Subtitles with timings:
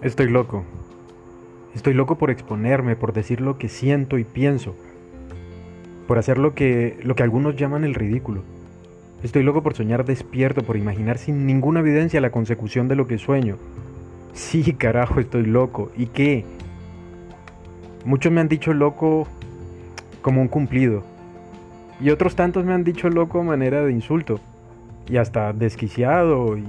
[0.00, 0.64] Estoy loco.
[1.74, 4.76] Estoy loco por exponerme, por decir lo que siento y pienso,
[6.06, 8.42] por hacer lo que, lo que algunos llaman el ridículo.
[9.24, 13.18] Estoy loco por soñar despierto, por imaginar sin ninguna evidencia la consecución de lo que
[13.18, 13.56] sueño.
[14.34, 15.90] Sí, carajo, estoy loco.
[15.96, 16.44] ¿Y qué?
[18.04, 19.26] Muchos me han dicho loco
[20.22, 21.02] como un cumplido.
[22.00, 24.38] Y otros tantos me han dicho loco a manera de insulto.
[25.08, 26.64] Y hasta desquiciado y,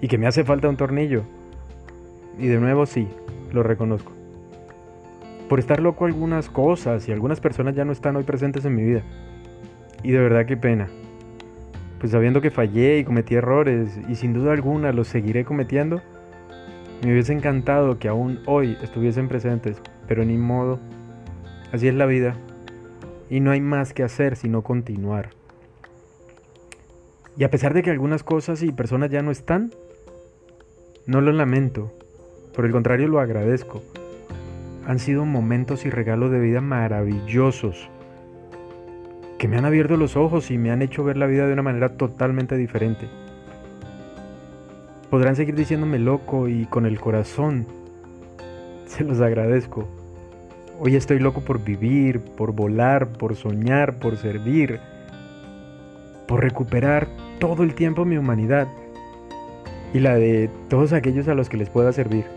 [0.00, 1.24] y que me hace falta un tornillo.
[2.38, 3.08] Y de nuevo sí,
[3.52, 4.12] lo reconozco.
[5.48, 8.82] Por estar loco algunas cosas y algunas personas ya no están hoy presentes en mi
[8.82, 9.02] vida.
[10.02, 10.88] Y de verdad qué pena.
[12.00, 16.02] Pues sabiendo que fallé y cometí errores y sin duda alguna los seguiré cometiendo,
[17.02, 20.78] me hubiese encantado que aún hoy estuviesen presentes, pero ni modo.
[21.72, 22.34] Así es la vida.
[23.30, 25.30] Y no hay más que hacer sino continuar.
[27.38, 29.72] Y a pesar de que algunas cosas y personas ya no están,
[31.06, 31.92] no lo lamento,
[32.56, 33.82] por el contrario, lo agradezco.
[34.86, 37.90] Han sido momentos y regalos de vida maravillosos
[39.38, 41.62] que me han abierto los ojos y me han hecho ver la vida de una
[41.62, 43.08] manera totalmente diferente.
[45.10, 47.66] Podrán seguir diciéndome loco y con el corazón.
[48.86, 49.86] Se los agradezco.
[50.80, 54.80] Hoy estoy loco por vivir, por volar, por soñar, por servir,
[56.26, 58.68] por recuperar todo el tiempo mi humanidad
[59.94, 62.35] y la de todos aquellos a los que les pueda servir.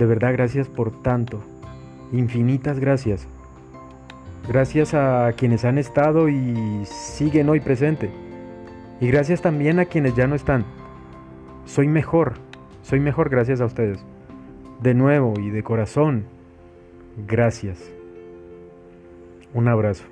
[0.00, 1.42] De verdad, gracias por tanto.
[2.10, 3.28] Infinitas gracias.
[4.48, 8.08] Gracias a quienes han estado y siguen hoy presente.
[8.98, 10.64] Y gracias también a quienes ya no están.
[11.66, 12.32] Soy mejor.
[12.82, 14.02] Soy mejor gracias a ustedes.
[14.80, 16.24] De nuevo y de corazón.
[17.26, 17.92] Gracias.
[19.52, 20.04] Un abrazo.